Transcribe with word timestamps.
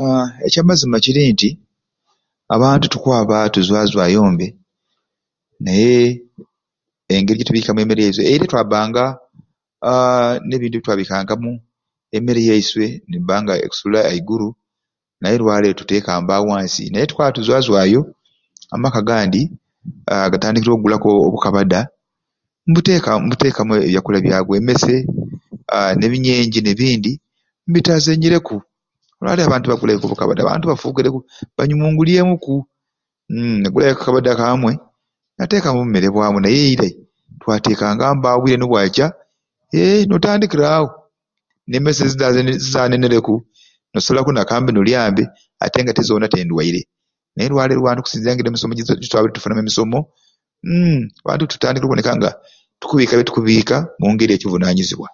Aa 0.00 0.24
ekyamazima 0.46 0.96
kiri 1.04 1.24
nti 1.34 1.50
abantu 2.54 2.84
tukwaba 2.92 3.36
tuzwazwayombe 3.52 4.46
naye 5.64 5.96
engeri 7.14 7.36
gyetubiikamu 7.38 7.78
emmere 7.80 8.02
yaiswe, 8.04 8.24
eirai 8.24 8.50
twabbaga 8.50 9.04
aa 9.88 10.32
n'ebintu 10.46 10.76
byetwabikangamu 10.78 11.50
emmere 12.16 12.40
yaiswe 12.48 12.84
nebanga 13.10 13.52
ekusula 13.64 13.98
aiguru 14.10 14.48
naye 15.20 15.34
olwaleero 15.36 15.76
tutekambe 15.80 16.30
awo 16.34 16.50
ansi 16.54 16.84
naye 16.90 16.90
olwaleero 16.90 17.10
tukwaba 17.10 17.34
tuzwazwayo 17.36 18.00
amaka 18.74 18.98
agandi 19.02 19.40
gatandikire 20.32 20.72
okugulaagulaku 20.74 21.24
obukabada 21.28 21.78
mbuteka 22.68 23.10
mbutekamu 23.24 23.70
ebyakulya 23.88 24.20
byabwe 24.26 24.54
emmese 24.60 24.94
aa 25.74 25.90
ebinyenje 26.06 26.58
n'ebindi 26.62 27.12
mbitazenyereku 27.68 28.56
olwaleero 29.18 29.48
abantu 29.48 29.66
bakugula 29.68 29.92
ekabada 29.92 30.68
bafuukire 30.70 31.08
banyumungulyeku 31.56 32.54
mmm 33.28 33.56
n'agulayo 33.60 33.90
akakabada 33.94 34.32
kamwei 34.40 34.76
n'atekamu 35.36 35.78
obumere 35.80 36.06
bwamwei 36.14 36.42
naye 36.44 36.58
eirai 36.68 36.92
twatekangambe 37.40 38.26
awo 38.28 38.36
obwire 38.38 38.56
nibwakya 38.60 39.06
eee 39.74 40.00
notandikira 40.08 40.62
mbe 40.62 40.70
awo 40.78 40.88
n'emmese 41.68 42.02
zeza 42.12 42.26
zezanenereku 42.34 43.34
n'osalaku 43.90 44.30
n'akambe 44.32 44.70
n'olyambe 44.72 45.22
ate 45.64 45.78
nga 45.82 45.92
tte 45.94 46.02
zonatte 46.08 46.38
ndwaire 46.46 46.80
naye 47.34 47.48
olwaleero 47.48 47.80
okusinzira 48.00 48.46
emisomo 48.50 48.72
zetwabire 49.04 49.32
tufunamu 49.34 49.60
emisomo 49.64 49.98
mmm 50.68 51.00
abantu 51.22 51.44
tutandikire 51.50 51.84
okuboneka 51.86 52.12
nga 52.18 52.30
tukubiika 52.80 53.12
byetukubiika 53.16 53.76
omungeri 54.00 54.32
yakivunanyizibwa. 54.34 55.08